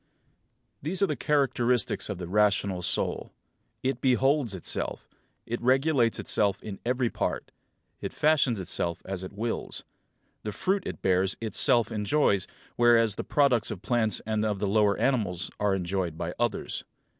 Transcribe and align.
These 0.81 1.03
are 1.03 1.05
the 1.05 1.15
characteristics 1.15 2.09
of 2.09 2.17
the 2.17 2.27
rational 2.27 2.81
soul: 2.81 3.31
It 3.83 4.01
beholds 4.01 4.55
itself; 4.55 5.07
it 5.45 5.61
regulates 5.61 6.17
itself 6.17 6.59
in 6.63 6.79
every 6.83 7.11
part; 7.11 7.51
it 7.99 8.11
fashions 8.11 8.59
itself 8.59 9.03
as 9.05 9.23
it 9.23 9.31
wills; 9.31 9.83
the 10.41 10.53
fruit 10.53 10.87
it 10.87 11.03
bears 11.03 11.37
itself 11.39 11.91
enjoys, 11.91 12.47
whereas 12.77 13.13
the 13.13 13.23
products 13.23 13.69
of 13.69 13.83
plants 13.83 14.21
and 14.25 14.43
of 14.43 14.57
the 14.57 14.67
lower 14.67 14.97
animals 14.97 15.51
are 15.59 15.75
enjoyed 15.75 16.17
by 16.17 16.33
others. 16.39 16.83